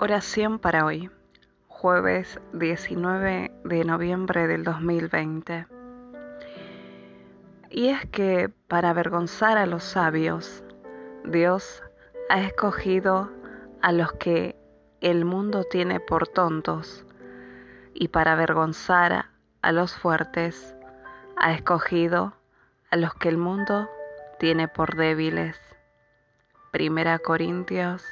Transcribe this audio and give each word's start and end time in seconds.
Oración 0.00 0.60
para 0.60 0.84
hoy, 0.84 1.10
jueves 1.66 2.38
19 2.52 3.50
de 3.64 3.84
noviembre 3.84 4.46
del 4.46 4.62
2020. 4.62 5.66
Y 7.70 7.88
es 7.88 8.06
que 8.06 8.48
para 8.68 8.90
avergonzar 8.90 9.58
a 9.58 9.66
los 9.66 9.82
sabios, 9.82 10.62
Dios 11.24 11.82
ha 12.30 12.42
escogido 12.42 13.32
a 13.82 13.90
los 13.90 14.12
que 14.12 14.54
el 15.00 15.24
mundo 15.24 15.64
tiene 15.64 15.98
por 15.98 16.28
tontos, 16.28 17.04
y 17.92 18.06
para 18.06 18.34
avergonzar 18.34 19.30
a 19.62 19.72
los 19.72 19.96
fuertes, 19.96 20.76
ha 21.36 21.52
escogido 21.54 22.34
a 22.92 22.96
los 22.96 23.14
que 23.14 23.30
el 23.30 23.36
mundo 23.36 23.88
tiene 24.38 24.68
por 24.68 24.94
débiles. 24.94 25.60
Primera 26.70 27.18
Corintios 27.18 28.04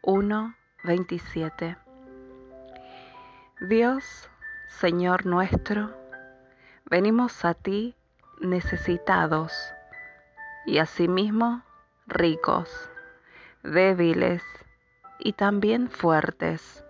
1 0.00 0.54
27. 0.84 1.78
Dios, 3.68 4.28
Señor 4.68 5.24
nuestro, 5.24 5.90
venimos 6.84 7.46
a 7.46 7.54
ti 7.54 7.96
necesitados 8.40 9.54
y 10.66 10.78
asimismo 10.78 11.62
ricos, 12.06 12.90
débiles 13.62 14.42
y 15.18 15.32
también 15.32 15.88
fuertes, 15.88 16.84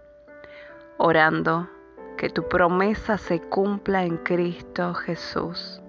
orando 0.99 1.71
que 2.17 2.31
tu 2.31 2.49
promesa 2.49 3.17
se 3.17 3.41
cumpla 3.41 4.03
en 4.03 4.17
Cristo 4.17 4.95
Jesús, 4.95 5.81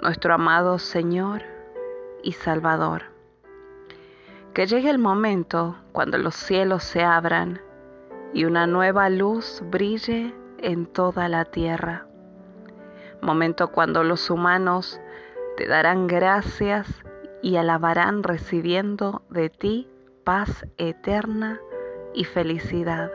nuestro 0.00 0.34
amado 0.34 0.78
Señor 0.78 1.42
y 2.22 2.32
Salvador 2.32 3.15
que 4.56 4.66
llegue 4.66 4.88
el 4.88 4.98
momento 4.98 5.76
cuando 5.92 6.16
los 6.16 6.34
cielos 6.34 6.82
se 6.82 7.04
abran 7.04 7.60
y 8.32 8.46
una 8.46 8.66
nueva 8.66 9.10
luz 9.10 9.62
brille 9.66 10.34
en 10.56 10.86
toda 10.86 11.28
la 11.28 11.44
tierra. 11.44 12.06
Momento 13.20 13.70
cuando 13.70 14.02
los 14.02 14.30
humanos 14.30 14.98
te 15.58 15.66
darán 15.66 16.06
gracias 16.06 16.88
y 17.42 17.56
alabarán 17.56 18.22
recibiendo 18.22 19.20
de 19.28 19.50
ti 19.50 19.90
paz 20.24 20.64
eterna 20.78 21.60
y 22.14 22.24
felicidad. 22.24 23.10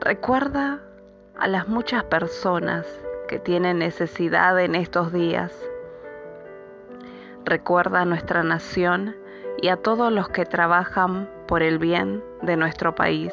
Recuerda 0.00 0.80
a 1.36 1.48
las 1.48 1.66
muchas 1.66 2.04
personas 2.04 2.86
que 3.26 3.40
tienen 3.40 3.80
necesidad 3.80 4.60
en 4.60 4.76
estos 4.76 5.12
días. 5.12 5.52
Recuerda 7.44 8.02
a 8.02 8.04
nuestra 8.04 8.44
nación 8.44 9.16
y 9.60 9.68
a 9.68 9.76
todos 9.76 10.12
los 10.12 10.28
que 10.28 10.44
trabajan 10.44 11.28
por 11.46 11.62
el 11.62 11.78
bien 11.78 12.22
de 12.42 12.56
nuestro 12.56 12.94
país. 12.94 13.32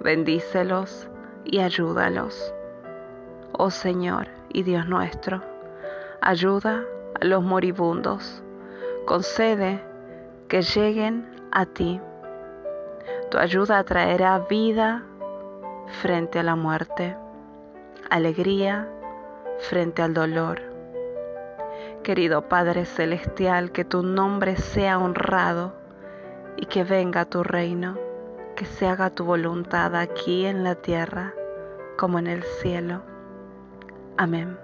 Bendícelos 0.00 1.08
y 1.44 1.60
ayúdalos. 1.60 2.54
Oh 3.52 3.70
Señor 3.70 4.28
y 4.48 4.62
Dios 4.62 4.86
nuestro, 4.86 5.42
ayuda 6.20 6.84
a 7.20 7.24
los 7.24 7.42
moribundos. 7.42 8.42
Concede 9.06 9.82
que 10.48 10.62
lleguen 10.62 11.26
a 11.52 11.66
ti. 11.66 12.00
Tu 13.30 13.38
ayuda 13.38 13.82
traerá 13.84 14.38
vida 14.38 15.02
frente 16.02 16.38
a 16.38 16.42
la 16.42 16.56
muerte, 16.56 17.16
alegría 18.10 18.88
frente 19.58 20.02
al 20.02 20.14
dolor 20.14 20.75
Querido 22.06 22.42
Padre 22.42 22.84
Celestial, 22.84 23.72
que 23.72 23.84
tu 23.84 24.04
nombre 24.04 24.54
sea 24.54 24.96
honrado 24.96 25.74
y 26.56 26.66
que 26.66 26.84
venga 26.84 27.24
tu 27.24 27.42
reino, 27.42 27.98
que 28.54 28.64
se 28.64 28.86
haga 28.86 29.10
tu 29.10 29.24
voluntad 29.24 29.96
aquí 29.96 30.46
en 30.46 30.62
la 30.62 30.76
tierra 30.76 31.34
como 31.98 32.20
en 32.20 32.28
el 32.28 32.44
cielo. 32.44 33.02
Amén. 34.16 34.56